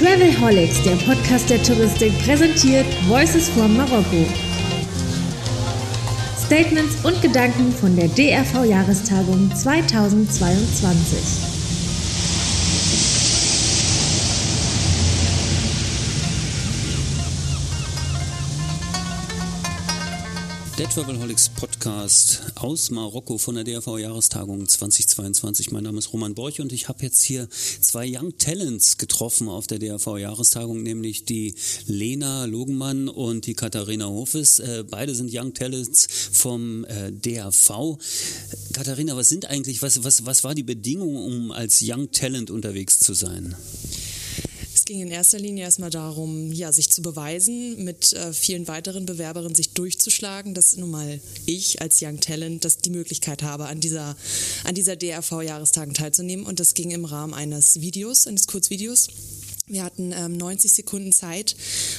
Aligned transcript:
Travelholics, 0.00 0.82
der 0.82 0.96
Podcast 1.04 1.50
der 1.50 1.62
Touristik, 1.62 2.18
präsentiert 2.24 2.86
Voices 3.06 3.50
from 3.50 3.76
Marokko. 3.76 4.24
Statements 6.46 7.04
und 7.04 7.20
Gedanken 7.20 7.70
von 7.70 7.94
der 7.94 8.08
DRV-Jahrestagung 8.08 9.54
2022. 9.54 11.49
Der 20.80 20.88
Travelholics 20.88 21.50
Podcast 21.50 22.40
aus 22.54 22.90
Marokko 22.90 23.36
von 23.36 23.54
der 23.54 23.64
DRV 23.64 23.98
Jahrestagung 23.98 24.66
2022. 24.66 25.72
Mein 25.72 25.84
Name 25.84 25.98
ist 25.98 26.14
Roman 26.14 26.34
Borch 26.34 26.58
und 26.58 26.72
ich 26.72 26.88
habe 26.88 27.02
jetzt 27.02 27.22
hier 27.22 27.50
zwei 27.50 28.10
Young 28.10 28.38
Talents 28.38 28.96
getroffen 28.96 29.50
auf 29.50 29.66
der 29.66 29.78
DRV 29.78 30.16
Jahrestagung, 30.16 30.82
nämlich 30.82 31.26
die 31.26 31.54
Lena 31.84 32.46
Logenmann 32.46 33.10
und 33.10 33.44
die 33.44 33.52
Katharina 33.52 34.06
Hofes. 34.06 34.58
Äh, 34.58 34.84
beide 34.88 35.14
sind 35.14 35.28
Young 35.30 35.52
Talents 35.52 36.08
vom 36.32 36.86
äh, 36.86 37.12
DRV. 37.12 37.98
Katharina, 38.72 39.14
was 39.18 39.28
sind 39.28 39.50
eigentlich, 39.50 39.82
was, 39.82 40.02
was, 40.02 40.24
was 40.24 40.44
war 40.44 40.54
die 40.54 40.62
Bedingung, 40.62 41.14
um 41.14 41.50
als 41.52 41.80
Young 41.84 42.10
Talent 42.10 42.50
unterwegs 42.50 42.98
zu 43.00 43.12
sein? 43.12 43.54
Ging 44.90 45.02
in 45.02 45.10
erster 45.12 45.38
Linie 45.38 45.62
erstmal 45.62 45.90
darum, 45.90 46.50
ja, 46.50 46.72
sich 46.72 46.90
zu 46.90 47.00
beweisen, 47.00 47.84
mit 47.84 48.12
äh, 48.12 48.32
vielen 48.32 48.66
weiteren 48.66 49.06
Bewerberinnen 49.06 49.54
sich 49.54 49.70
durchzuschlagen, 49.70 50.52
dass 50.52 50.76
nun 50.76 50.90
mal 50.90 51.20
ich 51.46 51.80
als 51.80 52.02
Young 52.02 52.18
Talent 52.18 52.64
das 52.64 52.78
die 52.78 52.90
Möglichkeit 52.90 53.44
habe, 53.44 53.66
an 53.66 53.78
dieser, 53.78 54.16
an 54.64 54.74
dieser 54.74 54.96
DRV-Jahrestagen 54.96 55.94
teilzunehmen. 55.94 56.44
Und 56.44 56.58
das 56.58 56.74
ging 56.74 56.90
im 56.90 57.04
Rahmen 57.04 57.34
eines 57.34 57.80
Videos, 57.80 58.26
eines 58.26 58.48
Kurzvideos. 58.48 59.06
Wir 59.70 59.84
hatten 59.84 60.12
ähm, 60.12 60.36
90 60.36 60.72
Sekunden 60.72 61.12
Zeit, 61.12 61.54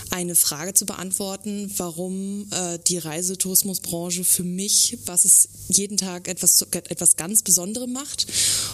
eine 0.09 0.35
Frage 0.35 0.73
zu 0.73 0.85
beantworten, 0.85 1.71
warum 1.77 2.47
äh, 2.51 2.77
die 2.85 2.97
Reisetourismusbranche 2.97 4.25
für 4.25 4.43
mich, 4.43 4.97
was 5.05 5.23
es 5.23 5.47
jeden 5.69 5.95
Tag 5.95 6.27
etwas, 6.27 6.61
etwas 6.61 7.15
ganz 7.15 7.43
Besonderes 7.43 7.87
macht. 7.87 8.27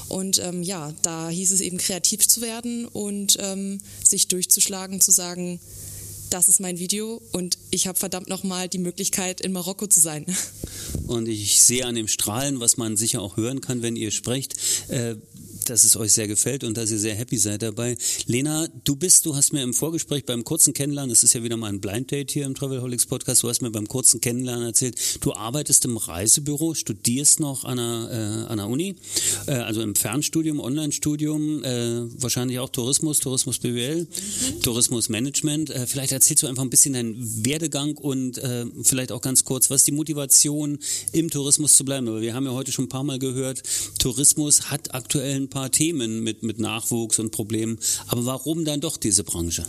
Und 0.08 0.40
ähm, 0.40 0.64
ja, 0.64 0.96
da 1.04 1.30
hieß 1.30 1.52
es 1.52 1.62
eben 1.62 1.78
kreativ 1.78 2.28
zu 2.28 2.42
werden 2.42 2.86
und 2.86 3.38
ähm, 3.40 3.82
sich 4.04 4.30
durchzuschlagen, 4.30 5.00
zu 5.00 5.12
sagen, 5.12 5.60
das 6.32 6.50
ist 6.50 6.60
mein 6.60 6.80
Video 6.80 7.22
und 7.32 7.60
ich 7.70 7.88
habe 7.88 8.00
verdammt 8.00 8.28
nochmal 8.28 8.68
die 8.68 8.80
Möglichkeit, 8.80 9.42
in 9.42 9.52
Marokko 9.52 9.86
zu 9.88 10.00
sein. 10.00 10.26
Und 11.06 11.28
ich 11.28 11.64
sehe 11.64 11.86
an 11.86 11.96
dem 11.96 12.08
Strahlen, 12.08 12.60
was 12.60 12.78
man 12.78 12.98
sicher 12.98 13.22
auch 13.22 13.38
hören 13.38 13.62
kann, 13.62 13.82
wenn 13.82 13.96
ihr 13.96 14.12
sprecht, 14.12 14.56
äh, 14.90 15.16
dass 15.70 15.84
es 15.84 15.96
euch 15.98 16.14
sehr 16.14 16.28
gefällt 16.28 16.64
und 16.64 16.78
dass 16.78 16.92
ihr 16.92 17.00
sehr 17.00 17.16
happy 17.16 17.38
seid 17.38 17.62
dabei. 17.62 17.98
Lena, 18.26 18.68
du 18.84 18.96
bist, 18.96 19.26
du 19.26 19.36
hast 19.36 19.54
mir 19.54 19.64
im 19.64 19.74
Vorgespräch 19.74 20.26
beim 20.26 20.44
kurzen 20.44 20.74
Kennenlernen, 20.74 21.10
das 21.10 21.24
ist 21.24 21.34
ja 21.34 21.44
wieder 21.44 21.58
mal 21.58 21.68
ein 21.68 21.82
Blind 21.82 22.12
Date 22.12 22.32
hier 22.32 22.46
im 22.46 22.56
Travelholics 22.56 23.06
Podcast, 23.06 23.44
du 23.44 23.50
hast 23.50 23.62
mir 23.62 23.72
beim 23.72 23.88
kurzen 23.88 24.22
Kennenlernen 24.22 24.66
erzählt, 24.66 24.98
du 25.22 25.34
arbeitest 25.34 25.86
im 25.86 25.98
Reisebüro, 25.98 26.74
studierst 26.74 27.40
noch 27.40 27.64
an 27.64 27.78
der, 27.78 28.46
äh, 28.48 28.52
an 28.52 28.58
der 28.58 28.68
Uni, 28.68 28.96
äh, 29.48 29.52
also 29.52 29.82
im 29.82 29.96
Fernstudium, 29.96 30.60
Online-Studium, 30.60 31.64
äh, 31.64 32.22
wahrscheinlich 32.22 32.60
auch 32.60 32.70
Tourismus, 32.70 33.20
Tourismus 33.20 33.60
BWL, 33.60 34.02
mhm. 34.02 34.62
Tourismus 34.62 35.10
Management. 35.10 35.70
Äh, 35.70 35.88
vielleicht 35.88 36.12
erzählst 36.12 36.44
du 36.44 36.48
einfach 36.48 36.64
ein 36.64 36.70
bisschen 36.70 36.94
deinen 36.94 37.46
Werdegang 37.46 37.98
und 37.98 38.38
äh, 38.38 38.66
vielleicht 38.84 39.12
auch 39.12 39.22
ganz 39.22 39.44
kurz, 39.44 39.70
was 39.70 39.84
die 39.84 39.92
Motivation 39.92 40.80
im 41.12 41.30
Tourismus 41.30 41.76
zu 41.76 41.86
bleiben. 41.86 42.08
Aber 42.08 42.22
wir 42.22 42.34
haben 42.34 42.46
ja 42.46 42.52
heute 42.52 42.72
schon 42.72 42.86
ein 42.86 42.90
paar 42.90 43.04
Mal 43.04 43.20
gehört, 43.20 43.64
Tourismus 44.00 44.70
hat 44.70 44.94
aktuell 44.94 45.36
ein 45.36 45.50
paar 45.50 45.57
paar 45.58 45.72
Themen 45.72 46.24
mit, 46.24 46.44
mit 46.44 46.60
Nachwuchs 46.60 47.18
und 47.18 47.32
Problemen. 47.32 47.80
Aber 48.10 48.28
warum 48.28 48.64
dann 48.64 48.80
doch 48.80 48.96
diese 48.96 49.24
Branche? 49.24 49.66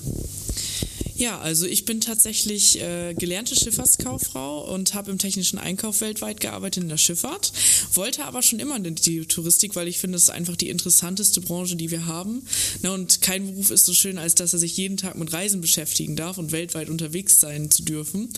Ja, 1.18 1.40
also 1.40 1.66
ich 1.66 1.84
bin 1.84 2.00
tatsächlich 2.00 2.80
äh, 2.80 3.12
gelernte 3.12 3.56
Schifffahrtskauffrau 3.56 4.72
und 4.72 4.94
habe 4.94 5.10
im 5.10 5.18
technischen 5.18 5.58
Einkauf 5.58 6.00
weltweit 6.00 6.38
gearbeitet 6.38 6.84
in 6.84 6.88
der 6.88 6.96
Schifffahrt, 6.96 7.52
wollte 7.94 8.24
aber 8.24 8.40
schon 8.40 8.60
immer 8.60 8.76
in 8.76 8.94
die 8.94 9.26
Touristik, 9.26 9.74
weil 9.74 9.88
ich 9.88 9.98
finde, 9.98 10.14
es 10.14 10.24
ist 10.24 10.30
einfach 10.30 10.54
die 10.54 10.68
interessanteste 10.68 11.40
Branche, 11.40 11.74
die 11.74 11.90
wir 11.90 12.06
haben. 12.06 12.44
Na, 12.82 12.94
und 12.94 13.20
kein 13.20 13.48
Beruf 13.48 13.72
ist 13.72 13.84
so 13.84 13.94
schön, 13.94 14.16
als 14.16 14.36
dass 14.36 14.52
er 14.52 14.60
sich 14.60 14.76
jeden 14.76 14.96
Tag 14.96 15.18
mit 15.18 15.32
Reisen 15.32 15.60
beschäftigen 15.60 16.14
darf 16.14 16.38
und 16.38 16.52
weltweit 16.52 16.88
unterwegs 16.88 17.40
sein 17.40 17.68
zu 17.68 17.82
dürfen. 17.82 18.28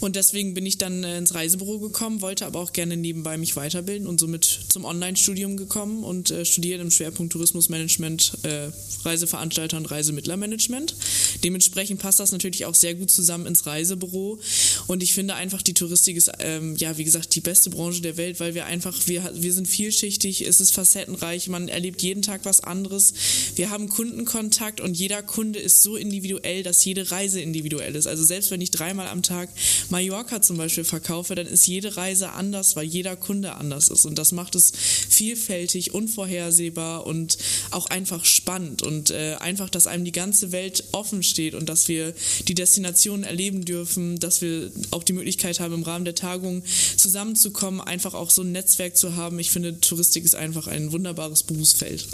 Und 0.00 0.14
deswegen 0.14 0.52
bin 0.52 0.66
ich 0.66 0.76
dann 0.76 1.04
äh, 1.04 1.16
ins 1.16 1.34
Reisebüro 1.34 1.78
gekommen, 1.78 2.20
wollte 2.20 2.44
aber 2.44 2.60
auch 2.60 2.74
gerne 2.74 2.98
nebenbei 2.98 3.38
mich 3.38 3.56
weiterbilden 3.56 4.06
und 4.06 4.20
somit 4.20 4.66
zum 4.68 4.84
Online-Studium 4.84 5.56
gekommen 5.56 6.04
und 6.04 6.30
äh, 6.30 6.44
studiert 6.44 6.82
im 6.82 6.90
Schwerpunkt 6.90 7.32
Tourismusmanagement, 7.32 8.32
äh, 8.42 8.68
Reiseveranstalter 9.02 9.78
und 9.78 9.90
Reisemittlermanagement. 9.90 10.94
Dementsprechend 11.42 12.00
passt 12.00 12.17
passt 12.18 12.32
das 12.32 12.32
natürlich 12.32 12.66
auch 12.66 12.74
sehr 12.74 12.94
gut 12.94 13.10
zusammen 13.10 13.46
ins 13.46 13.64
Reisebüro. 13.66 14.38
Und 14.86 15.02
ich 15.02 15.14
finde 15.14 15.34
einfach, 15.34 15.62
die 15.62 15.74
Touristik 15.74 16.16
ist, 16.16 16.30
ähm, 16.40 16.76
ja, 16.76 16.98
wie 16.98 17.04
gesagt, 17.04 17.34
die 17.34 17.40
beste 17.40 17.70
Branche 17.70 18.02
der 18.02 18.16
Welt, 18.16 18.40
weil 18.40 18.54
wir 18.54 18.66
einfach, 18.66 19.06
wir, 19.06 19.30
wir 19.34 19.52
sind 19.52 19.68
vielschichtig, 19.68 20.42
es 20.42 20.60
ist 20.60 20.72
facettenreich, 20.72 21.48
man 21.48 21.68
erlebt 21.68 22.02
jeden 22.02 22.22
Tag 22.22 22.40
was 22.44 22.60
anderes. 22.60 23.14
Wir 23.54 23.70
haben 23.70 23.88
Kundenkontakt 23.88 24.80
und 24.80 24.94
jeder 24.96 25.22
Kunde 25.22 25.58
ist 25.60 25.82
so 25.82 25.96
individuell, 25.96 26.62
dass 26.62 26.84
jede 26.84 27.10
Reise 27.10 27.40
individuell 27.40 27.94
ist. 27.94 28.06
Also 28.06 28.24
selbst 28.24 28.50
wenn 28.50 28.60
ich 28.60 28.70
dreimal 28.70 29.08
am 29.08 29.22
Tag 29.22 29.48
Mallorca 29.88 30.42
zum 30.42 30.56
Beispiel 30.56 30.84
verkaufe, 30.84 31.34
dann 31.34 31.46
ist 31.46 31.66
jede 31.66 31.96
Reise 31.96 32.32
anders, 32.32 32.74
weil 32.74 32.86
jeder 32.86 33.16
Kunde 33.16 33.54
anders 33.54 33.88
ist. 33.88 34.06
Und 34.06 34.18
das 34.18 34.32
macht 34.32 34.54
es 34.56 34.72
vielfältig, 35.08 35.94
unvorhersehbar 35.94 37.06
und 37.06 37.38
auch 37.70 37.86
einfach 37.86 38.24
spannend 38.24 38.82
und 38.82 39.10
äh, 39.10 39.36
einfach, 39.38 39.70
dass 39.70 39.86
einem 39.86 40.04
die 40.04 40.12
ganze 40.12 40.52
Welt 40.52 40.84
offen 40.92 41.22
steht 41.22 41.54
und 41.54 41.68
dass 41.68 41.88
wir 41.88 42.07
die 42.46 42.54
Destination 42.54 43.24
erleben 43.24 43.64
dürfen, 43.64 44.18
dass 44.18 44.40
wir 44.40 44.70
auch 44.90 45.04
die 45.04 45.12
Möglichkeit 45.12 45.60
haben, 45.60 45.74
im 45.74 45.82
Rahmen 45.82 46.04
der 46.04 46.14
Tagung 46.14 46.62
zusammenzukommen, 46.96 47.80
einfach 47.80 48.14
auch 48.14 48.30
so 48.30 48.42
ein 48.42 48.52
Netzwerk 48.52 48.96
zu 48.96 49.16
haben. 49.16 49.38
Ich 49.38 49.50
finde, 49.50 49.80
Touristik 49.80 50.24
ist 50.24 50.34
einfach 50.34 50.66
ein 50.66 50.92
wunderbares 50.92 51.42
Berufsfeld 51.42 52.06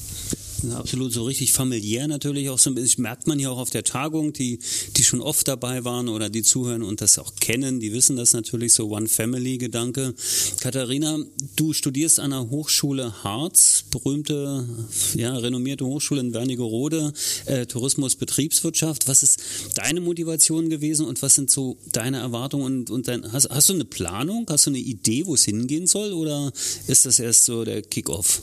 absolut 0.72 1.12
so 1.12 1.24
richtig 1.24 1.52
familiär 1.52 2.08
natürlich 2.08 2.48
auch 2.48 2.58
so 2.58 2.70
ein 2.70 2.74
bisschen. 2.74 3.02
Merkt 3.02 3.26
man 3.26 3.38
hier 3.38 3.50
auch 3.50 3.58
auf 3.58 3.70
der 3.70 3.84
Tagung, 3.84 4.32
die, 4.32 4.58
die 4.96 5.04
schon 5.04 5.20
oft 5.20 5.46
dabei 5.48 5.84
waren 5.84 6.08
oder 6.08 6.30
die 6.30 6.42
zuhören 6.42 6.82
und 6.82 7.00
das 7.00 7.18
auch 7.18 7.34
kennen, 7.40 7.80
die 7.80 7.92
wissen 7.92 8.16
das 8.16 8.32
natürlich, 8.32 8.72
so 8.72 8.88
One-Family-Gedanke. 8.88 10.14
Katharina, 10.60 11.18
du 11.56 11.72
studierst 11.72 12.20
an 12.20 12.30
der 12.30 12.50
Hochschule 12.50 13.24
Harz, 13.24 13.84
berühmte, 13.90 14.68
ja, 15.14 15.36
renommierte 15.36 15.84
Hochschule 15.84 16.20
in 16.20 16.34
Wernigerode, 16.34 17.12
äh, 17.46 17.66
Tourismus, 17.66 18.16
Betriebswirtschaft. 18.16 19.08
Was 19.08 19.22
ist 19.22 19.40
deine 19.74 20.00
Motivation 20.00 20.68
gewesen 20.70 21.06
und 21.06 21.22
was 21.22 21.34
sind 21.34 21.50
so 21.50 21.78
deine 21.92 22.18
Erwartungen 22.18 22.64
und, 22.64 22.90
und 22.90 23.08
dein, 23.08 23.32
hast, 23.32 23.50
hast 23.50 23.68
du 23.68 23.74
eine 23.74 23.84
Planung? 23.84 24.46
Hast 24.48 24.66
du 24.66 24.70
eine 24.70 24.78
Idee, 24.78 25.26
wo 25.26 25.34
es 25.34 25.44
hingehen 25.44 25.86
soll 25.86 26.12
oder 26.12 26.52
ist 26.86 27.06
das 27.06 27.18
erst 27.18 27.44
so 27.44 27.64
der 27.64 27.82
Kickoff? 27.82 28.40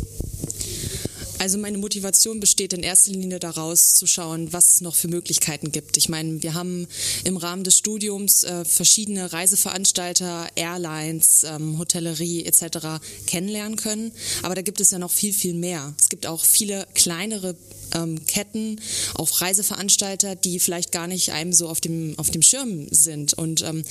Also 1.42 1.58
meine 1.58 1.80
Motivation 1.80 2.40
besteht 2.40 2.72
in 2.72 2.84
erster 2.84 3.14
Linie 3.14 3.40
daraus 3.40 3.96
zu 3.96 4.06
schauen, 4.06 4.54
was 4.54 4.76
es 4.76 4.82
noch 4.82 4.94
für 4.94 5.08
Möglichkeiten 5.08 5.72
gibt. 5.72 5.98
Ich 5.98 6.08
meine, 6.08 6.44
wir 6.44 6.54
haben 6.54 6.88
im 7.24 7.36
Rahmen 7.36 7.64
des 7.64 7.80
Studiums 7.80 8.44
äh, 8.44 8.64
verschiedene 8.64 9.34
Reiseveranstalter, 9.34 10.50
Airlines, 10.54 11.44
ähm, 11.44 11.80
Hotellerie 11.80 12.46
etc. 12.46 13.02
kennenlernen 13.26 13.76
können, 13.76 14.12
aber 14.44 14.54
da 14.54 14.62
gibt 14.62 14.82
es 14.82 14.92
ja 14.92 15.00
noch 15.00 15.10
viel, 15.10 15.34
viel 15.34 15.56
mehr. 15.56 15.96
Es 16.00 16.10
gibt 16.10 16.28
auch 16.28 16.46
viele 16.46 16.86
kleinere 16.94 17.56
ähm, 17.96 18.24
Ketten, 18.28 18.80
auch 19.16 19.42
Reiseveranstalter, 19.42 20.36
die 20.36 20.60
vielleicht 20.60 20.92
gar 20.92 21.08
nicht 21.08 21.32
einem 21.32 21.54
so 21.54 21.70
auf 21.70 21.82
dem, 21.82 22.14
auf 22.20 22.30
dem 22.30 22.44
Schirm 22.44 22.88
sind. 22.92 23.34
Und 23.34 23.64
ähm, 23.64 23.84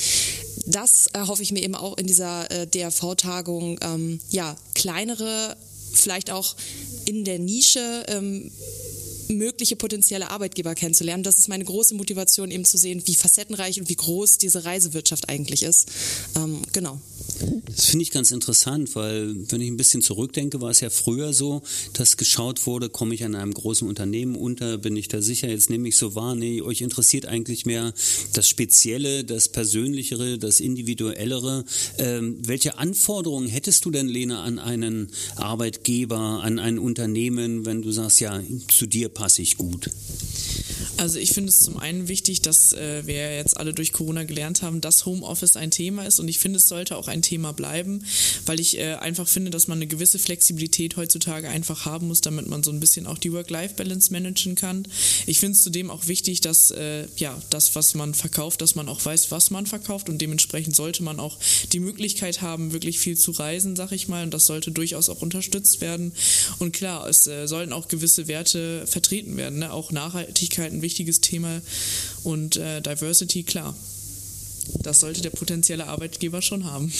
das 0.67 1.09
erhoffe 1.09 1.43
ich 1.43 1.50
mir 1.50 1.65
eben 1.65 1.75
auch 1.75 1.99
in 1.99 2.06
dieser 2.06 2.49
äh, 2.49 2.69
DRV-Tagung, 2.69 3.81
ähm, 3.82 4.21
ja, 4.31 4.56
kleinere 4.75 5.56
vielleicht 5.93 6.31
auch 6.31 6.55
in 7.11 7.25
der 7.25 7.41
Nische 7.41 8.05
ähm, 8.07 8.53
mögliche 9.31 9.77
potenzielle 9.77 10.31
Arbeitgeber 10.31 10.75
kennenzulernen. 10.75 11.23
Das 11.23 11.38
ist 11.38 11.49
meine 11.49 11.65
große 11.65 11.94
Motivation, 11.94 12.50
eben 12.50 12.65
zu 12.65 12.79
sehen, 12.79 13.03
wie 13.06 13.15
facettenreich 13.15 13.81
und 13.81 13.88
wie 13.88 13.97
groß 13.97 14.38
diese 14.38 14.65
Reisewirtschaft 14.65 15.29
eigentlich 15.29 15.62
ist. 15.62 15.88
Ähm, 16.37 16.62
genau. 16.73 17.00
Das 17.67 17.87
finde 17.87 18.03
ich 18.03 18.11
ganz 18.11 18.31
interessant, 18.31 18.94
weil 18.94 19.35
wenn 19.50 19.61
ich 19.61 19.69
ein 19.69 19.77
bisschen 19.77 20.03
zurückdenke, 20.03 20.61
war 20.61 20.71
es 20.71 20.81
ja 20.81 20.91
früher 20.91 21.32
so, 21.32 21.62
dass 21.93 22.17
geschaut 22.17 22.67
wurde, 22.67 22.88
komme 22.91 23.15
ich 23.15 23.25
an 23.25 23.35
einem 23.35 23.55
großen 23.55 23.88
Unternehmen 23.88 24.37
unter, 24.37 24.79
bin 24.79 24.97
ich 24.97 25.09
da 25.09 25.23
sicher, 25.23 25.49
jetzt 25.49 25.71
nehme 25.71 25.88
ich 25.88 25.97
so 25.97 26.15
wahr, 26.15 26.35
nee, 26.35 26.61
euch 26.61 26.81
interessiert 26.81 27.26
eigentlich 27.26 27.67
mehr 27.67 27.94
das 28.35 28.49
Spezielle, 28.49 29.25
das 29.25 29.49
Persönlichere, 29.49 30.38
das 30.38 30.61
Individuellere. 30.61 31.65
Ähm, 31.99 32.37
welche 32.47 32.79
Anforderungen 32.79 33.49
hättest 33.49 33.85
du 33.85 33.91
denn, 33.91 34.09
Lena, 34.09 34.43
an 34.43 34.59
einen 34.59 35.11
Arbeitgeber, 35.37 36.43
an 36.43 36.59
ein 36.59 36.79
Unternehmen, 36.79 37.65
wenn 37.65 37.83
du 37.83 37.93
sagst, 37.93 38.21
ja, 38.21 38.41
zu 38.69 38.87
dir 38.87 39.09
passe 39.20 39.43
ich 39.43 39.58
gut? 39.58 39.90
Also 41.00 41.19
ich 41.19 41.32
finde 41.32 41.49
es 41.49 41.61
zum 41.61 41.79
einen 41.79 42.08
wichtig, 42.08 42.43
dass 42.43 42.75
äh, 42.75 43.06
wir 43.06 43.35
jetzt 43.35 43.56
alle 43.56 43.73
durch 43.73 43.91
Corona 43.93 44.25
gelernt 44.25 44.61
haben, 44.61 44.82
dass 44.82 45.06
Homeoffice 45.06 45.56
ein 45.56 45.70
Thema 45.70 46.05
ist 46.05 46.20
und 46.20 46.29
ich 46.29 46.38
finde, 46.38 46.58
es 46.58 46.69
sollte 46.69 46.94
auch 46.94 47.08
ein 47.08 47.23
Thema 47.23 47.55
bleiben, 47.55 48.05
weil 48.44 48.61
ich 48.61 48.76
äh, 48.76 48.97
einfach 48.97 49.26
finde, 49.26 49.50
dass 49.50 49.67
man 49.67 49.79
eine 49.79 49.87
gewisse 49.87 50.19
Flexibilität 50.19 50.99
heutzutage 50.99 51.49
einfach 51.49 51.87
haben 51.87 52.08
muss, 52.08 52.20
damit 52.20 52.49
man 52.49 52.62
so 52.62 52.70
ein 52.70 52.81
bisschen 52.81 53.06
auch 53.06 53.17
die 53.17 53.32
Work-Life-Balance 53.32 54.12
managen 54.12 54.56
kann. 54.56 54.87
Ich 55.25 55.41
finde 55.41 55.56
es 55.56 55.62
zudem 55.62 55.88
auch 55.88 56.06
wichtig, 56.06 56.43
dass 56.43 56.70
äh, 56.70 57.06
ja 57.17 57.41
das, 57.49 57.75
was 57.75 57.94
man 57.94 58.12
verkauft, 58.12 58.61
dass 58.61 58.75
man 58.75 58.87
auch 58.91 59.02
weiß, 59.02 59.31
was 59.31 59.50
man 59.50 59.64
verkauft 59.64 60.11
und 60.11 60.19
dementsprechend 60.19 60.76
sollte 60.76 61.02
man 61.02 61.19
auch 61.19 61.38
die 61.73 61.81
Möglichkeit 61.81 62.43
haben, 62.43 62.75
wirklich 62.75 62.99
viel 62.99 63.17
zu 63.17 63.31
reisen, 63.31 63.75
sag 63.75 63.93
ich 63.93 64.08
mal, 64.08 64.25
und 64.25 64.35
das 64.35 64.44
sollte 64.44 64.70
durchaus 64.70 65.08
auch 65.08 65.23
unterstützt 65.23 65.81
werden. 65.81 66.12
Und 66.58 66.73
klar, 66.73 67.08
es 67.08 67.26
äh, 67.26 67.49
sollen 67.49 67.73
auch 67.73 67.88
gewisse 67.88 68.29
Werte 68.29 68.87
vertreten 68.87 69.38
werden, 69.38 69.61
ne? 69.61 69.73
auch 69.73 69.93
Nachhaltigkeit 69.93 70.75
ein 70.75 70.82
wichtiges 70.90 71.20
Thema 71.20 71.62
und 72.25 72.56
äh, 72.56 72.81
Diversity, 72.82 73.44
klar. 73.44 73.76
Das 74.82 75.00
sollte 75.00 75.22
der 75.22 75.31
potenzielle 75.31 75.87
Arbeitgeber 75.87 76.42
schon 76.42 76.64
haben. 76.64 76.92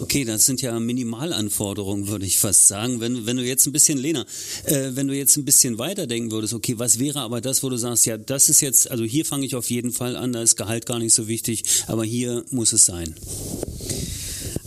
Okay, 0.00 0.24
das 0.24 0.46
sind 0.46 0.62
ja 0.62 0.78
Minimalanforderungen, 0.80 2.08
würde 2.08 2.24
ich 2.24 2.38
fast 2.38 2.68
sagen. 2.68 3.00
Wenn, 3.00 3.26
wenn 3.26 3.36
du 3.36 3.44
jetzt 3.44 3.66
ein 3.66 3.72
bisschen, 3.72 3.98
Lena, 3.98 4.24
äh, 4.64 4.90
wenn 4.94 5.08
du 5.08 5.14
jetzt 5.14 5.36
ein 5.36 5.44
bisschen 5.44 5.78
weiterdenken 5.78 6.30
würdest, 6.30 6.54
okay, 6.54 6.78
was 6.78 6.98
wäre 6.98 7.20
aber 7.20 7.42
das, 7.42 7.62
wo 7.62 7.68
du 7.68 7.76
sagst, 7.76 8.06
ja, 8.06 8.16
das 8.16 8.48
ist 8.48 8.62
jetzt, 8.62 8.90
also 8.90 9.04
hier 9.04 9.26
fange 9.26 9.44
ich 9.44 9.54
auf 9.54 9.70
jeden 9.70 9.92
Fall 9.92 10.16
an, 10.16 10.32
da 10.32 10.42
ist 10.42 10.56
Gehalt 10.56 10.86
gar 10.86 10.98
nicht 10.98 11.14
so 11.14 11.28
wichtig, 11.28 11.64
aber 11.86 12.04
hier 12.04 12.44
muss 12.50 12.72
es 12.72 12.86
sein. 12.86 13.14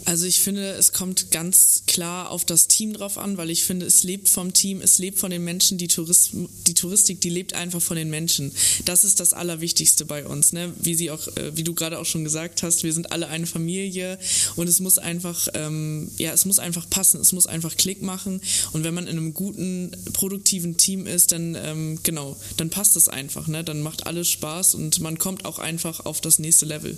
Also 0.07 0.25
ich 0.25 0.39
finde, 0.39 0.69
es 0.69 0.93
kommt 0.93 1.31
ganz 1.31 1.83
klar 1.85 2.31
auf 2.31 2.45
das 2.45 2.69
Team 2.69 2.93
drauf 2.93 3.17
an, 3.17 3.35
weil 3.35 3.49
ich 3.49 3.65
finde, 3.65 3.85
es 3.85 4.03
lebt 4.03 4.29
vom 4.29 4.53
Team, 4.53 4.79
es 4.79 4.99
lebt 4.99 5.19
von 5.19 5.31
den 5.31 5.43
Menschen. 5.43 5.77
Die, 5.77 5.89
Tourist, 5.89 6.31
die 6.65 6.73
Touristik, 6.73 7.19
die 7.19 7.29
lebt 7.29 7.53
einfach 7.53 7.81
von 7.81 7.97
den 7.97 8.09
Menschen. 8.09 8.53
Das 8.85 9.03
ist 9.03 9.19
das 9.19 9.33
Allerwichtigste 9.33 10.05
bei 10.05 10.25
uns. 10.25 10.53
Ne? 10.53 10.71
Wie 10.79 10.95
sie 10.95 11.11
auch, 11.11 11.27
äh, 11.35 11.57
wie 11.57 11.65
du 11.65 11.73
gerade 11.73 11.99
auch 11.99 12.05
schon 12.05 12.23
gesagt 12.23 12.63
hast, 12.63 12.83
wir 12.83 12.93
sind 12.93 13.11
alle 13.11 13.27
eine 13.27 13.47
Familie 13.47 14.17
und 14.55 14.69
es 14.69 14.79
muss 14.79 14.97
einfach, 14.97 15.49
ähm, 15.55 16.09
ja, 16.17 16.31
es 16.31 16.45
muss 16.45 16.59
einfach 16.59 16.89
passen, 16.89 17.19
es 17.19 17.33
muss 17.33 17.45
einfach 17.45 17.75
Klick 17.75 18.01
machen. 18.01 18.39
Und 18.71 18.85
wenn 18.85 18.93
man 18.93 19.07
in 19.07 19.17
einem 19.17 19.33
guten, 19.33 19.91
produktiven 20.13 20.77
Team 20.77 21.05
ist, 21.05 21.33
dann 21.33 21.55
ähm, 21.55 21.99
genau, 22.03 22.37
dann 22.55 22.69
passt 22.69 22.95
es 22.95 23.09
einfach. 23.09 23.49
Ne? 23.49 23.61
Dann 23.61 23.81
macht 23.81 24.07
alles 24.07 24.29
Spaß 24.29 24.75
und 24.75 25.01
man 25.01 25.17
kommt 25.17 25.43
auch 25.43 25.59
einfach 25.59 26.05
auf 26.05 26.21
das 26.21 26.39
nächste 26.39 26.65
Level. 26.65 26.97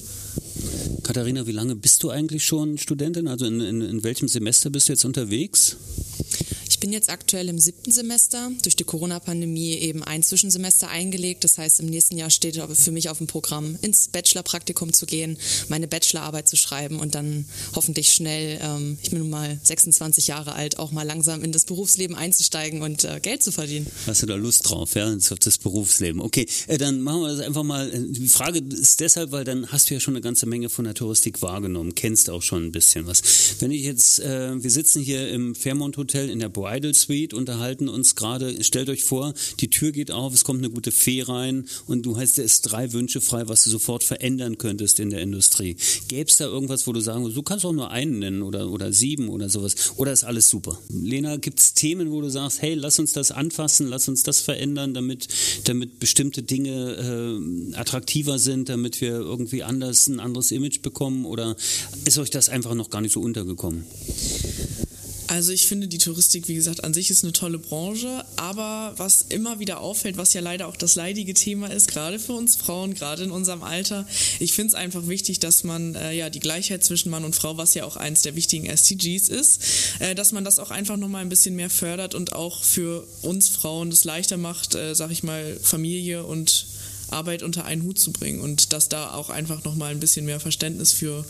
Katharina, 1.10 1.48
wie 1.48 1.54
lange 1.54 1.76
bist 1.76 2.04
du 2.04 2.12
eigentlich 2.12 2.46
schon 2.46 2.78
Studentin? 2.78 3.28
Also 3.28 3.48
in, 3.48 3.62
in, 3.62 3.82
in 3.82 4.04
welchem 4.04 4.28
Semester 4.28 4.70
bist 4.70 4.88
du 4.90 4.94
jetzt 4.94 5.06
unterwegs? 5.06 5.76
Ich 6.80 6.82
bin 6.82 6.94
jetzt 6.94 7.10
aktuell 7.10 7.50
im 7.50 7.60
siebten 7.60 7.92
Semester, 7.92 8.54
durch 8.64 8.78
die 8.78 8.86
Corona-Pandemie 8.86 9.74
eben 9.74 10.02
ein 10.02 10.24
Zwischensemester 10.24 10.88
eingelegt. 10.88 11.44
Das 11.44 11.58
heißt, 11.58 11.82
im 11.82 11.88
nächsten 11.88 12.16
Jahr 12.16 12.30
steht 12.30 12.56
für 12.56 12.92
mich 12.94 13.10
auf 13.10 13.18
dem 13.18 13.28
Programm, 13.28 13.78
ins 13.82 14.08
Bachelor-Praktikum 14.08 14.94
zu 14.94 15.06
gehen, 15.06 15.38
meine 15.68 15.90
Bachelorarbeit 15.90 16.48
zu 16.48 16.56
schreiben 16.56 17.02
und 17.02 17.16
dann 17.16 17.44
hoffentlich 17.76 18.14
schnell, 18.14 18.62
ähm, 18.64 18.98
ich 19.04 19.10
bin 19.10 19.20
nun 19.20 19.30
mal 19.30 19.60
26 19.62 20.28
Jahre 20.28 20.54
alt, 20.54 20.80
auch 20.80 20.94
mal 20.94 21.04
langsam 21.04 21.44
in 21.44 21.52
das 21.52 21.66
Berufsleben 21.66 22.16
einzusteigen 22.16 22.82
und 22.82 23.04
äh, 23.04 23.20
Geld 23.20 23.44
zu 23.44 23.52
verdienen. 23.52 23.86
Hast 24.08 24.22
du 24.22 24.26
da 24.26 24.36
Lust 24.36 24.70
drauf, 24.70 24.96
ja, 24.96 25.14
auf 25.14 25.40
das 25.40 25.58
Berufsleben? 25.58 26.22
Okay, 26.22 26.48
äh, 26.68 26.78
dann 26.78 27.02
machen 27.02 27.24
wir 27.24 27.36
das 27.36 27.46
einfach 27.46 27.64
mal. 27.64 27.94
Äh, 27.94 28.06
die 28.08 28.30
Frage 28.30 28.60
ist 28.60 29.02
deshalb, 29.02 29.34
weil 29.34 29.44
dann 29.44 29.70
hast 29.70 29.90
du 29.90 29.96
ja 29.96 30.00
schon 30.00 30.14
eine 30.14 30.22
ganze 30.22 30.46
Menge 30.46 30.70
von 30.70 30.86
der 30.86 30.94
Touristik 30.94 31.42
wahrgenommen, 31.42 31.94
kennst 31.94 32.30
auch 32.30 32.42
schon 32.42 32.68
ein 32.68 32.72
bisschen 32.72 33.06
was. 33.06 33.22
Wenn 33.60 33.72
ich 33.72 33.82
jetzt, 33.82 34.22
äh, 34.22 34.64
wir 34.64 34.72
sitzen 34.72 35.02
hier 35.02 35.28
im 35.28 35.56
Fairmont 35.56 35.98
Hotel 35.98 36.30
in 36.30 36.40
der 36.40 36.48
Bois 36.48 36.69
Bridal 36.70 36.94
Suite, 36.94 37.34
unterhalten 37.34 37.90
uns 37.90 38.14
gerade. 38.14 38.64
Stellt 38.64 38.90
euch 38.90 39.04
vor, 39.04 39.34
die 39.60 39.72
Tür 39.72 39.92
geht 39.92 40.12
auf, 40.12 40.36
es 40.36 40.44
kommt 40.44 40.60
eine 40.60 40.70
gute 40.70 40.92
Fee 40.92 41.24
rein 41.24 41.66
und 41.88 42.06
du 42.06 42.18
hast 42.18 42.38
es 42.38 42.62
drei 42.62 42.94
Wünsche 42.94 43.22
frei, 43.22 43.48
was 43.48 43.64
du 43.64 43.72
sofort 43.72 44.04
verändern 44.04 44.60
könntest 44.60 45.00
in 45.00 45.10
der 45.10 45.22
Industrie. 45.22 45.78
Gäbe 46.10 46.30
es 46.30 46.38
da 46.38 46.46
irgendwas, 46.46 46.86
wo 46.86 46.94
du 46.94 47.00
sagen 47.00 47.24
würdest, 47.24 47.38
du 47.38 47.42
kannst 47.42 47.66
auch 47.66 47.72
nur 47.72 47.90
einen 47.90 48.20
nennen 48.20 48.44
oder, 48.44 48.70
oder 48.70 48.94
sieben 48.94 49.30
oder 49.30 49.50
sowas? 49.50 49.94
Oder 49.98 50.12
ist 50.12 50.24
alles 50.24 50.48
super? 50.48 50.80
Lena, 50.90 51.38
gibt 51.38 51.60
es 51.60 51.74
Themen, 51.74 52.12
wo 52.12 52.22
du 52.22 52.30
sagst, 52.30 52.62
hey, 52.62 52.76
lass 52.76 53.00
uns 53.00 53.14
das 53.14 53.32
anfassen, 53.32 53.88
lass 53.88 54.08
uns 54.08 54.22
das 54.22 54.40
verändern, 54.40 54.94
damit, 54.94 55.28
damit 55.64 56.00
bestimmte 56.00 56.44
Dinge 56.44 57.72
äh, 57.72 57.76
attraktiver 57.78 58.38
sind, 58.38 58.70
damit 58.70 59.02
wir 59.02 59.14
irgendwie 59.14 59.64
anders 59.64 60.06
ein 60.06 60.20
anderes 60.20 60.52
Image 60.52 60.84
bekommen? 60.84 61.26
Oder 61.26 61.56
ist 62.06 62.20
euch 62.20 62.30
das 62.30 62.48
einfach 62.48 62.76
noch 62.76 62.92
gar 62.92 63.02
nicht 63.02 63.14
so 63.14 63.22
untergekommen? 63.22 63.86
Also 65.30 65.52
ich 65.52 65.68
finde, 65.68 65.88
die 65.88 66.00
Touristik, 66.00 66.48
wie 66.48 66.56
gesagt, 66.56 66.84
an 66.84 66.96
sich 66.96 67.12
ist 67.12 67.24
eine 67.24 67.34
tolle 67.34 67.60
Branche, 67.60 68.26
aber 68.36 68.94
was 68.98 69.22
immer 69.30 69.60
wieder 69.60 69.80
auffällt, 69.80 70.18
was 70.18 70.34
ja 70.34 70.42
leider 70.42 70.68
auch 70.68 70.76
das 70.76 70.96
leidige 70.96 71.36
Thema 71.36 71.68
ist, 71.68 71.88
gerade 71.88 72.18
für 72.18 72.34
uns 72.34 72.56
Frauen, 72.56 72.96
gerade 72.96 73.26
in 73.26 73.30
unserem 73.30 73.62
Alter, 73.62 74.08
ich 74.40 74.54
finde 74.54 74.70
es 74.70 74.74
einfach 74.74 75.06
wichtig, 75.06 75.40
dass 75.40 75.64
man 75.64 75.94
äh, 75.94 76.14
ja 76.14 76.32
die 76.32 76.40
Gleichheit 76.40 76.84
zwischen 76.84 77.12
Mann 77.12 77.26
und 77.26 77.36
Frau, 77.36 77.58
was 77.58 77.76
ja 77.76 77.86
auch 77.86 77.96
eins 77.96 78.24
der 78.24 78.36
wichtigen 78.36 78.66
SDGs 78.66 79.30
ist, 79.30 79.62
äh, 80.00 80.16
dass 80.16 80.32
man 80.32 80.44
das 80.44 80.58
auch 80.58 80.72
einfach 80.72 80.98
nochmal 80.98 81.22
ein 81.22 81.30
bisschen 81.30 81.56
mehr 81.56 81.70
fördert 81.70 82.16
und 82.16 82.34
auch 82.34 82.64
für 82.64 83.08
uns 83.22 83.50
Frauen 83.50 83.92
das 83.92 84.06
leichter 84.06 84.38
macht, 84.38 84.74
äh, 84.74 84.96
sag 84.96 85.12
ich 85.12 85.22
mal, 85.22 85.60
Familie 85.62 86.24
und 86.24 86.66
Arbeit 87.12 87.44
unter 87.44 87.66
einen 87.66 87.84
Hut 87.84 88.00
zu 88.00 88.12
bringen 88.12 88.42
und 88.42 88.74
dass 88.74 88.90
da 88.90 89.14
auch 89.14 89.30
einfach 89.30 89.64
nochmal 89.64 89.92
ein 89.92 90.00
bisschen 90.00 90.26
mehr 90.26 90.40
Verständnis 90.40 90.92
für 90.92 91.24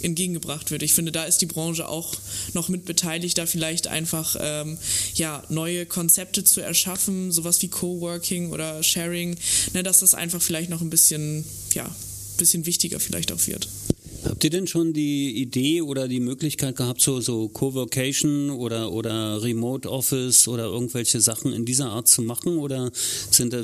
entgegengebracht 0.00 0.70
wird. 0.70 0.82
Ich 0.82 0.92
finde, 0.92 1.12
da 1.12 1.24
ist 1.24 1.38
die 1.38 1.46
Branche 1.46 1.88
auch 1.88 2.14
noch 2.54 2.68
mit 2.68 2.84
beteiligt, 2.84 3.38
da 3.38 3.46
vielleicht 3.46 3.88
einfach 3.88 4.36
ähm, 4.40 4.78
ja, 5.14 5.42
neue 5.48 5.86
Konzepte 5.86 6.44
zu 6.44 6.60
erschaffen, 6.60 7.32
sowas 7.32 7.60
wie 7.62 7.68
Coworking 7.68 8.50
oder 8.50 8.82
Sharing, 8.82 9.36
ne, 9.74 9.82
dass 9.82 10.00
das 10.00 10.14
einfach 10.14 10.42
vielleicht 10.42 10.70
noch 10.70 10.80
ein 10.80 10.90
bisschen, 10.90 11.44
ja, 11.74 11.88
bisschen 12.36 12.66
wichtiger 12.66 13.00
vielleicht 13.00 13.32
auch 13.32 13.46
wird. 13.46 13.68
Habt 14.28 14.44
ihr 14.44 14.50
denn 14.50 14.66
schon 14.66 14.92
die 14.92 15.40
Idee 15.40 15.80
oder 15.80 16.06
die 16.06 16.20
Möglichkeit 16.20 16.76
gehabt, 16.76 17.00
so, 17.00 17.20
so 17.20 17.48
Co-Vocation 17.48 18.50
oder, 18.50 18.92
oder 18.92 19.42
Remote 19.42 19.90
Office 19.90 20.48
oder 20.48 20.64
irgendwelche 20.64 21.22
Sachen 21.22 21.54
in 21.54 21.64
dieser 21.64 21.90
Art 21.90 22.08
zu 22.08 22.20
machen 22.20 22.58
oder 22.58 22.90
sind, 23.30 23.54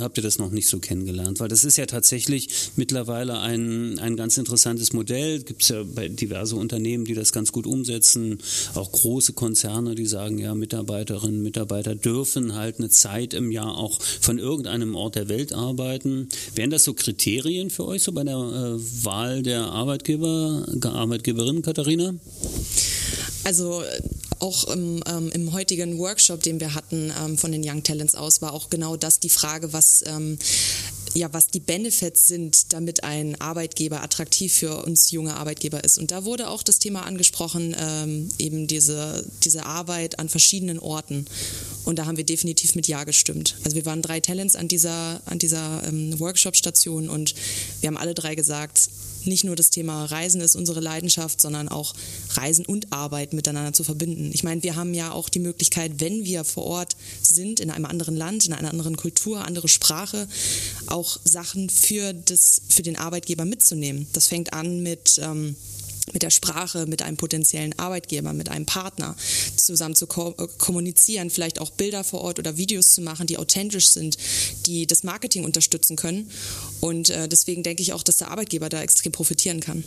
habt 0.00 0.16
ihr 0.16 0.22
das 0.22 0.38
noch 0.38 0.52
nicht 0.52 0.68
so 0.68 0.78
kennengelernt? 0.78 1.40
Weil 1.40 1.48
das 1.48 1.64
ist 1.64 1.76
ja 1.76 1.86
tatsächlich 1.86 2.48
mittlerweile 2.76 3.40
ein, 3.40 3.98
ein 3.98 4.16
ganz 4.16 4.38
interessantes 4.38 4.92
Modell. 4.92 5.42
Gibt 5.42 5.62
es 5.62 5.70
ja 5.70 5.82
bei 5.82 6.08
diverse 6.08 6.54
Unternehmen, 6.54 7.04
die 7.04 7.14
das 7.14 7.32
ganz 7.32 7.50
gut 7.50 7.66
umsetzen, 7.66 8.38
auch 8.74 8.92
große 8.92 9.32
Konzerne, 9.32 9.96
die 9.96 10.06
sagen, 10.06 10.38
ja, 10.38 10.54
Mitarbeiterinnen, 10.54 11.42
Mitarbeiter 11.42 11.96
dürfen 11.96 12.54
halt 12.54 12.78
eine 12.78 12.88
Zeit 12.88 13.34
im 13.34 13.50
Jahr 13.50 13.76
auch 13.76 14.00
von 14.20 14.38
irgendeinem 14.38 14.94
Ort 14.94 15.16
der 15.16 15.28
Welt 15.28 15.52
arbeiten. 15.52 16.28
Wären 16.54 16.70
das 16.70 16.84
so 16.84 16.94
Kriterien 16.94 17.70
für 17.70 17.84
euch 17.86 18.04
so 18.04 18.12
bei 18.12 18.22
der 18.22 18.36
äh, 18.36 19.04
Wahl 19.04 19.42
der 19.42 19.64
Arbeit? 19.64 20.03
Arbeitgeber, 20.04 20.66
Arbeitgeberin, 20.92 21.62
Katharina? 21.62 22.14
Also 23.44 23.82
auch 24.38 24.64
im, 24.64 25.02
ähm, 25.06 25.30
im, 25.32 25.52
heutigen 25.52 25.98
Workshop, 25.98 26.42
den 26.42 26.60
wir 26.60 26.74
hatten 26.74 27.10
ähm, 27.24 27.38
von 27.38 27.52
den 27.52 27.62
Young 27.64 27.82
Talents 27.82 28.14
aus, 28.14 28.42
war 28.42 28.52
auch 28.52 28.68
genau 28.68 28.96
das 28.96 29.20
die 29.20 29.30
Frage, 29.30 29.72
was 29.72 30.04
ähm, 30.06 30.38
ja, 31.14 31.32
was 31.32 31.46
die 31.46 31.60
Benefits 31.60 32.26
sind, 32.26 32.72
damit 32.72 33.04
ein 33.04 33.40
Arbeitgeber 33.40 34.02
attraktiv 34.02 34.52
für 34.52 34.84
uns 34.84 35.10
junge 35.12 35.36
Arbeitgeber 35.36 35.84
ist. 35.84 35.96
Und 35.98 36.10
da 36.10 36.24
wurde 36.24 36.48
auch 36.48 36.62
das 36.62 36.80
Thema 36.80 37.06
angesprochen, 37.06 37.74
ähm, 37.78 38.28
eben 38.38 38.66
diese, 38.66 39.24
diese 39.44 39.64
Arbeit 39.64 40.18
an 40.18 40.28
verschiedenen 40.28 40.80
Orten. 40.80 41.26
Und 41.84 41.98
da 41.98 42.06
haben 42.06 42.16
wir 42.16 42.24
definitiv 42.24 42.74
mit 42.74 42.88
Ja 42.88 43.04
gestimmt. 43.04 43.56
Also 43.64 43.76
wir 43.76 43.86
waren 43.86 44.02
drei 44.02 44.20
Talents 44.20 44.56
an 44.56 44.66
dieser, 44.66 45.20
an 45.26 45.38
dieser 45.38 45.86
ähm, 45.86 46.18
Workshop-Station 46.18 47.08
und 47.08 47.34
wir 47.80 47.88
haben 47.88 47.96
alle 47.96 48.14
drei 48.14 48.34
gesagt, 48.34 48.88
nicht 49.26 49.44
nur 49.44 49.56
das 49.56 49.70
Thema 49.70 50.04
Reisen 50.04 50.40
ist 50.40 50.56
unsere 50.56 50.80
Leidenschaft, 50.80 51.40
sondern 51.40 51.68
auch 51.68 51.94
Reisen 52.30 52.66
und 52.66 52.92
Arbeit 52.92 53.32
miteinander 53.32 53.72
zu 53.72 53.84
verbinden. 53.84 54.30
Ich 54.34 54.44
meine, 54.44 54.62
wir 54.62 54.76
haben 54.76 54.94
ja 54.94 55.12
auch 55.12 55.28
die 55.28 55.38
Möglichkeit, 55.38 55.92
wenn 55.98 56.24
wir 56.24 56.44
vor 56.44 56.64
Ort 56.64 56.96
sind, 57.22 57.60
in 57.60 57.70
einem 57.70 57.86
anderen 57.86 58.16
Land, 58.16 58.46
in 58.46 58.52
einer 58.52 58.70
anderen 58.70 58.96
Kultur, 58.96 59.44
andere 59.44 59.68
Sprache, 59.68 60.28
auch 60.86 61.03
Sachen 61.24 61.70
für, 61.70 62.12
das, 62.12 62.62
für 62.68 62.82
den 62.82 62.96
Arbeitgeber 62.96 63.44
mitzunehmen. 63.44 64.06
Das 64.12 64.28
fängt 64.28 64.52
an 64.52 64.82
mit 64.82 65.18
ähm, 65.22 65.56
mit 66.12 66.22
der 66.22 66.30
Sprache, 66.30 66.86
mit 66.86 67.02
einem 67.02 67.16
potenziellen 67.16 67.78
Arbeitgeber, 67.78 68.32
mit 68.32 68.50
einem 68.50 68.66
Partner 68.66 69.16
zusammen 69.56 69.94
zu 69.94 70.06
ko 70.06 70.32
kommunizieren, 70.58 71.30
vielleicht 71.30 71.60
auch 71.60 71.70
Bilder 71.70 72.04
vor 72.04 72.20
Ort 72.20 72.38
oder 72.38 72.56
Videos 72.58 72.92
zu 72.92 73.00
machen, 73.00 73.26
die 73.26 73.38
authentisch 73.38 73.88
sind, 73.88 74.18
die 74.66 74.86
das 74.86 75.02
Marketing 75.02 75.44
unterstützen 75.44 75.96
können. 75.96 76.30
Und 76.80 77.08
äh, 77.08 77.28
deswegen 77.28 77.62
denke 77.62 77.82
ich 77.82 77.94
auch, 77.94 78.02
dass 78.02 78.18
der 78.18 78.30
Arbeitgeber 78.30 78.68
da 78.68 78.82
extrem 78.82 79.12
profitieren 79.12 79.60
kann. 79.60 79.82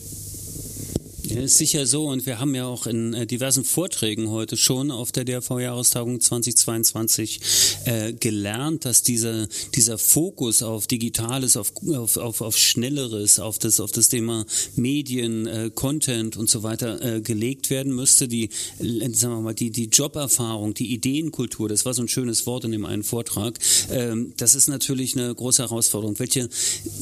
Ist 1.44 1.60
sicher 1.60 1.86
so 1.86 2.08
und 2.08 2.26
wir 2.26 2.40
haben 2.40 2.56
ja 2.56 2.66
auch 2.66 2.88
in 2.88 3.14
äh, 3.14 3.28
diversen 3.28 3.64
Vorträgen 3.64 4.30
heute 4.30 4.58
schon 4.58 4.90
auf 4.90 5.12
der 5.12 5.24
DRV-Jahrestagung 5.24 6.20
2022 6.20 7.40
äh, 7.86 8.14
gelernt, 8.14 8.86
dass 8.86 9.04
dieser, 9.04 9.48
dieser 9.76 10.00
Fokus 10.00 10.64
auf 10.64 10.88
Digitales, 10.88 11.56
auf, 11.56 11.72
auf, 11.90 12.18
auf, 12.18 12.42
auf 12.42 12.58
Schnelleres, 12.58 13.40
auf 13.40 13.60
das, 13.60 13.80
auf 13.80 13.92
das 13.92 14.10
Thema 14.10 14.46
Medien, 14.76 15.46
äh, 15.46 15.70
Content 15.74 16.38
und 16.38 16.50
so 16.50 16.64
weiter 16.64 17.02
äh, 17.02 17.22
gelegt 17.22 17.70
werden 17.70 17.94
müsste. 17.94 18.28
Die, 18.28 18.50
äh, 18.80 19.10
sagen 19.14 19.36
wir 19.36 19.42
mal, 19.42 19.54
die, 19.54 19.70
die 19.70 19.86
Joberfahrung, 19.86 20.74
die 20.74 20.92
Ideenkultur, 20.92 21.70
das 21.70 21.86
war 21.86 21.94
so 21.94 22.02
ein 22.02 22.08
schönes 22.08 22.48
Wort 22.48 22.66
in 22.66 22.72
dem 22.72 22.86
einen 22.86 23.04
Vortrag, 23.04 23.60
ähm, 23.92 24.34
das 24.38 24.56
ist 24.56 24.68
natürlich 24.68 25.16
eine 25.16 25.34
große 25.34 25.62
Herausforderung. 25.62 26.18
Welche 26.20 26.50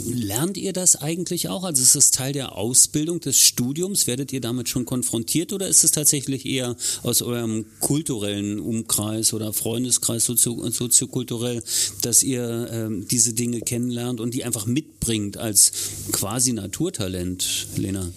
lernt 0.06 0.58
ihr 0.58 0.74
das 0.74 0.98
eigentlich 0.98 1.48
auch? 1.48 1.64
Also 1.64 1.82
ist 1.82 1.96
das 1.96 2.12
Teil 2.12 2.34
der 2.34 2.58
Ausbildung 2.58 3.22
des 3.22 3.40
Studiums? 3.40 4.08
Werdet 4.08 4.25
ihr 4.34 4.42
damit 4.42 4.70
schon 4.70 4.86
konfrontiert 4.86 5.54
oder 5.54 5.68
ist 5.68 5.84
es 5.84 5.92
tatsächlich 5.92 6.46
eher 6.46 6.76
aus 7.04 7.22
eurem 7.22 7.66
kulturellen 7.80 8.60
Umkreis 8.60 9.34
oder 9.34 9.54
Freundeskreis 9.54 10.26
sozio 10.26 10.70
soziokulturell, 10.70 11.62
dass 12.02 12.24
ihr 12.24 12.70
ähm, 12.72 13.08
diese 13.08 13.34
Dinge 13.34 13.62
kennenlernt 13.62 14.20
und 14.20 14.34
die 14.34 14.44
einfach 14.44 14.66
mitbringt 14.66 15.38
als 15.38 15.72
quasi 16.12 16.54
Naturtalent, 16.54 17.68
Lena? 17.76 18.12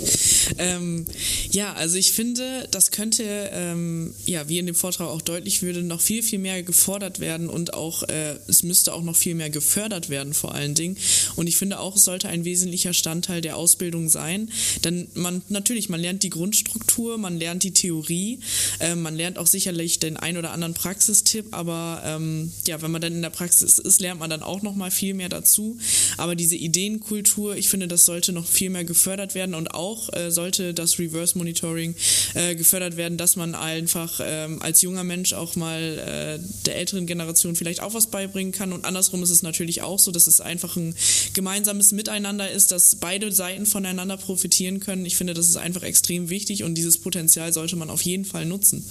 ähm, 0.58 1.06
ja, 1.50 1.72
also 1.74 1.96
ich 1.96 2.12
finde, 2.12 2.68
das 2.70 2.90
könnte, 2.90 3.24
ähm, 3.52 4.14
ja, 4.26 4.48
wie 4.48 4.58
in 4.58 4.66
dem 4.66 4.74
Vortrag 4.74 5.08
auch 5.08 5.22
deutlich 5.22 5.62
würde, 5.62 5.82
noch 5.82 6.00
viel, 6.00 6.22
viel 6.22 6.38
mehr 6.38 6.62
gefordert 6.62 7.20
werden 7.20 7.48
und 7.48 7.74
auch, 7.74 8.02
äh, 8.04 8.36
es 8.48 8.62
müsste 8.62 8.92
auch 8.92 9.02
noch 9.02 9.16
viel 9.16 9.34
mehr 9.34 9.50
gefördert 9.50 10.10
werden 10.10 10.34
vor 10.34 10.54
allen 10.54 10.74
Dingen. 10.74 10.96
Und 11.36 11.46
ich 11.46 11.56
finde 11.56 11.80
auch, 11.80 11.96
es 11.96 12.04
sollte 12.04 12.28
ein 12.28 12.44
wesentlicher 12.44 12.92
Bestandteil 12.96 13.40
der 13.40 13.56
Ausbildung 13.56 14.08
sein. 14.08 14.50
Denn 14.82 15.06
man 15.14 15.42
natürlich, 15.48 15.88
man 15.88 16.00
lernt 16.00 16.22
die 16.22 16.30
Grundstruktur, 16.30 17.18
man 17.18 17.38
lernt 17.38 17.62
die 17.62 17.72
Theorie, 17.72 18.40
äh, 18.80 18.94
man 18.94 19.16
lernt 19.16 19.38
auch 19.38 19.46
sicherlich 19.46 19.98
den 19.98 20.16
ein 20.16 20.36
oder 20.36 20.52
anderen 20.52 20.74
Praxistipp, 20.74 21.46
aber 21.52 22.02
ähm, 22.04 22.52
ja, 22.66 22.82
wenn 22.82 22.90
man 22.90 23.00
dann 23.00 23.12
in 23.12 23.22
der 23.22 23.30
Praxis 23.30 23.78
ist, 23.78 24.00
lernt 24.00 24.20
man 24.20 24.30
dann 24.30 24.42
auch 24.42 24.62
noch 24.62 24.74
mal 24.74 24.90
viel 24.90 25.14
mehr 25.14 25.28
dazu. 25.28 25.78
Aber 26.16 26.34
diese 26.34 26.56
Ideenkultur, 26.56 27.56
ich 27.56 27.68
finde, 27.68 27.88
das 27.88 28.04
sollte 28.04 28.32
noch 28.32 28.46
viel 28.46 28.70
mehr 28.70 28.84
gefördert 28.84 29.34
werden 29.34 29.54
und 29.54 29.74
auch 29.74 30.12
äh, 30.12 30.30
sollte 30.30 30.74
das 30.74 30.98
Reverse 30.98 31.36
Monitoring 31.38 31.94
äh, 32.34 32.54
gefördert 32.54 32.96
werden, 32.96 33.18
dass 33.18 33.36
man 33.36 33.54
einfach 33.54 34.20
ähm, 34.22 34.60
als 34.62 34.82
junger 34.82 35.04
Mensch 35.04 35.32
auch 35.32 35.56
mal 35.56 35.80
äh, 35.80 36.64
der 36.64 36.76
älteren 36.76 37.06
Generation 37.06 37.56
vielleicht 37.56 37.80
auch 37.80 37.94
was 37.94 38.08
beibringen 38.08 38.52
kann. 38.52 38.72
Und 38.72 38.84
andersrum 38.84 39.22
ist 39.22 39.30
es 39.30 39.42
natürlich 39.42 39.82
auch 39.82 39.98
so, 39.98 40.10
dass 40.10 40.26
es 40.26 40.40
einfach 40.40 40.76
ein 40.76 40.94
gemeinsames 41.34 41.92
Miteinander 41.92 42.50
ist, 42.50 42.72
dass 42.72 42.96
beide 42.96 43.32
Seiten 43.32 43.66
voneinander 43.66 44.16
profitieren 44.16 44.80
können. 44.80 45.06
Ich 45.06 45.16
finde, 45.26 45.34
das 45.34 45.48
ist 45.48 45.56
einfach 45.56 45.82
extrem 45.82 46.30
wichtig 46.30 46.62
und 46.62 46.76
dieses 46.76 46.98
Potenzial 46.98 47.52
sollte 47.52 47.74
man 47.74 47.90
auf 47.90 48.02
jeden 48.02 48.24
Fall 48.24 48.46
nutzen. 48.46 48.84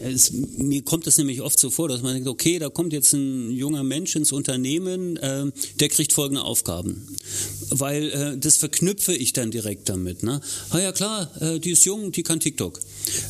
Es, 0.00 0.30
mir 0.32 0.82
kommt 0.82 1.06
es 1.08 1.18
nämlich 1.18 1.40
oft 1.40 1.58
so 1.58 1.70
vor, 1.70 1.88
dass 1.88 2.02
man 2.02 2.14
denkt, 2.14 2.28
okay, 2.28 2.58
da 2.60 2.68
kommt 2.68 2.92
jetzt 2.92 3.12
ein 3.14 3.50
junger 3.50 3.82
Mensch 3.82 4.14
ins 4.14 4.30
Unternehmen, 4.30 5.16
äh, 5.16 5.50
der 5.80 5.88
kriegt 5.88 6.12
folgende 6.12 6.42
Aufgaben. 6.42 7.06
Weil 7.70 8.10
äh, 8.10 8.38
das 8.38 8.56
verknüpfe 8.56 9.14
ich 9.14 9.32
dann 9.32 9.50
direkt 9.50 9.88
damit. 9.88 10.22
Ne? 10.22 10.40
Ah 10.70 10.78
ja 10.78 10.92
klar, 10.92 11.30
äh, 11.40 11.58
die 11.58 11.70
ist 11.70 11.84
jung, 11.84 12.12
die 12.12 12.22
kann 12.22 12.40
TikTok. 12.40 12.80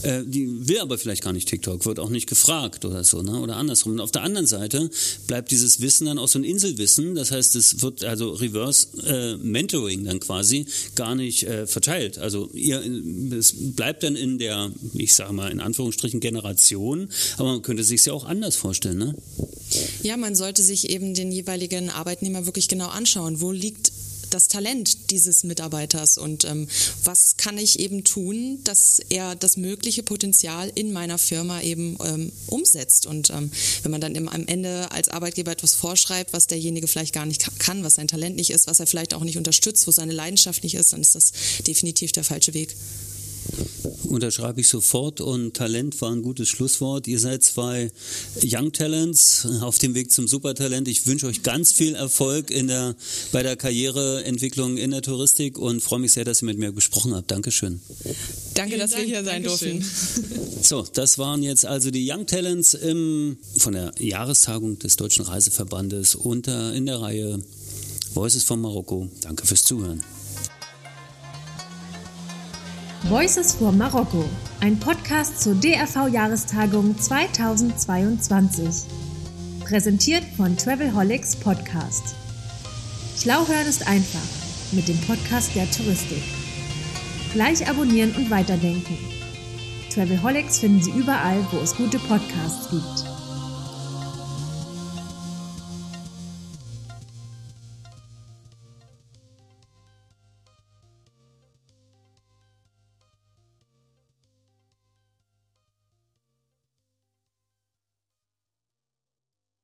Äh, 0.03 0.23
die 0.25 0.69
will 0.69 0.79
aber 0.81 0.99
vielleicht 0.99 1.23
gar 1.23 1.33
nicht 1.33 1.49
TikTok, 1.49 1.85
wird 1.87 1.99
auch 1.99 2.11
nicht 2.11 2.27
gefragt 2.27 2.85
oder 2.85 3.05
so, 3.05 3.23
ne? 3.23 3.41
oder 3.41 3.57
andersrum. 3.57 3.93
Und 3.93 4.01
auf 4.01 4.11
der 4.11 4.23
anderen 4.23 4.47
Seite 4.47 4.91
bleibt 5.27 5.51
dieses 5.51 5.81
Wissen 5.81 6.07
dann 6.07 6.19
auch 6.19 6.29
so 6.29 6.39
ein 6.39 6.45
Inselwissen, 6.45 7.15
das 7.15 7.31
heißt, 7.31 7.57
es 7.57 7.83
wird 7.83 8.05
also 8.05 8.31
Reverse 8.31 8.89
äh, 9.07 9.37
Mentoring 9.37 10.05
dann 10.05 10.21
quasi 10.21 10.67
gar 10.95 11.15
nicht 11.15 11.45
äh, 11.45 11.67
verteilt. 11.67 12.19
Also 12.19 12.51
ihr, 12.53 12.83
es 13.33 13.55
bleibt 13.57 14.03
dann 14.03 14.17
in 14.17 14.39
der, 14.39 14.71
ich 14.95 15.15
sage 15.15 15.33
mal 15.33 15.51
in 15.51 15.61
Anführungsstrichen, 15.61 16.21
Generation, 16.21 17.09
aber 17.37 17.53
man 17.53 17.63
könnte 17.63 17.85
sich 17.85 18.05
ja 18.05 18.13
auch 18.13 18.25
anders 18.25 18.57
vorstellen, 18.57 18.99
ne? 18.99 19.15
Ja, 20.03 20.17
man 20.17 20.35
sollte 20.35 20.63
sich 20.63 20.91
eben 20.91 21.15
den 21.15 21.31
jeweiligen 21.31 21.91
Arbeitnehmer 21.91 22.47
wirklich 22.47 22.69
genau 22.69 22.89
anschauen. 22.89 23.41
Wo 23.41 23.53
liegt 23.53 23.93
das 24.31 24.49
Talent 24.49 25.11
dieses 25.11 25.45
Mitarbeiters 25.45 26.19
und 26.19 26.45
ähm, 26.45 26.69
was 27.05 27.37
kann 27.37 27.59
ich 27.59 27.79
eben 27.79 28.05
tun, 28.05 28.61
dass 28.65 29.01
er 29.09 29.35
das 29.35 29.57
mögliche 29.57 30.03
Potenzial 30.03 30.71
in 30.75 30.93
meiner 30.93 31.19
Firma 31.19 31.61
eben 31.61 31.97
ähm, 32.05 32.33
umsetzt. 32.47 33.07
Und 33.07 33.31
ähm, 33.31 33.51
wenn 33.83 33.91
man 33.91 34.01
dann 34.01 34.15
im, 34.15 34.29
am 34.29 34.47
Ende 34.47 34.91
als 34.91 35.09
Arbeitgeber 35.09 35.53
etwas 35.53 35.75
vorschreibt, 35.75 36.33
was 36.33 36.47
derjenige 36.47 36.89
vielleicht 36.89 37.15
gar 37.15 37.27
nicht 37.27 37.59
kann, 37.59 37.85
was 37.85 37.95
sein 37.95 38.09
Talent 38.09 38.37
nicht 38.37 38.51
ist, 38.51 38.67
was 38.67 38.81
er 38.81 38.87
vielleicht 38.87 39.15
auch 39.15 39.25
nicht 39.25 39.39
unterstützt, 39.39 39.87
wo 39.87 39.91
seine 39.91 40.13
Leidenschaft 40.13 40.63
nicht 40.63 40.75
ist, 40.75 40.93
dann 40.93 41.01
ist 41.01 41.15
das 41.15 41.33
definitiv 41.67 42.13
der 42.13 42.25
falsche 42.25 42.55
Weg. 42.55 42.77
Unterschreibe 44.05 44.61
ich 44.61 44.69
sofort 44.69 45.21
und 45.21 45.55
Talent 45.55 46.01
war 46.01 46.11
ein 46.11 46.23
gutes 46.23 46.49
Schlusswort. 46.49 47.07
Ihr 47.07 47.21
seid 47.21 47.45
zwei 47.45 47.93
Young 48.43 48.73
Talents 48.73 49.47
auf 49.61 49.79
dem 49.79 49.95
Weg 49.95 50.11
zum 50.11 50.27
Supertalent. 50.27 50.89
Ich 50.89 51.07
wünsche 51.07 51.27
euch 51.27 51.45
ganz 51.45 51.73
viel 51.73 51.95
Erfolg 51.95 52.51
in 52.51 52.67
der, 52.67 52.97
bei 53.31 53.43
der 53.45 53.57
Karriereentwicklung 53.57 54.79
in 54.79 54.91
der 54.91 55.03
Touristik 55.03 55.59
und 55.59 55.81
freue 55.81 56.01
mich 56.01 56.13
sehr, 56.13 56.25
dass 56.25 56.43
ihr 56.43 56.47
mit 56.47 56.59
mir 56.59 56.73
gesprochen 56.73 57.15
habt. 57.15 57.31
Dankeschön. 57.31 57.81
Danke, 58.55 58.79
dass 58.79 58.91
Dank, 58.91 59.03
wir 59.03 59.09
hier 59.09 59.25
sein 59.25 59.45
Dankeschön. 59.45 59.81
durften. 59.81 60.41
So, 60.63 60.85
das 60.93 61.17
waren 61.17 61.43
jetzt 61.43 61.65
also 61.65 61.91
die 61.91 62.07
Young 62.11 62.27
Talents 62.27 62.75
im, 62.75 63.39
von 63.57 63.73
der 63.73 63.93
Jahrestagung 63.99 64.79
des 64.79 64.97
Deutschen 64.97 65.25
Reiseverbandes 65.25 66.15
unter 66.15 66.75
in 66.75 66.85
der 66.85 67.01
Reihe 67.01 67.43
Voices 68.13 68.43
von 68.43 68.61
Marokko. 68.61 69.09
Danke 69.23 69.47
fürs 69.47 69.65
Zuhören. 69.65 70.03
Voices 73.09 73.54
for 73.54 73.73
Marokko, 73.73 74.25
ein 74.61 74.78
Podcast 74.78 75.40
zur 75.40 75.54
DRV-Jahrestagung 75.54 76.97
2022. 76.97 78.85
Präsentiert 79.64 80.23
von 80.37 80.57
Travelholics 80.57 81.35
Podcast. 81.35 82.14
Schlau 83.16 83.49
hören 83.49 83.66
ist 83.66 83.88
einfach 83.88 84.21
mit 84.73 84.87
dem 84.87 85.00
Podcast 85.00 85.54
der 85.57 85.69
Touristik. 85.71 86.23
Gleich 87.33 87.69
abonnieren 87.69 88.14
und 88.16 88.30
weiterdenken. 88.30 88.99
Travelholics 89.92 90.59
finden 90.59 90.83
Sie 90.83 90.92
überall, 90.92 91.45
wo 91.50 91.59
es 91.59 91.75
gute 91.75 91.99
Podcasts 91.99 92.69
gibt. 92.71 93.10